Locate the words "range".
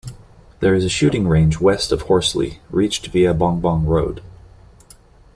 1.27-1.59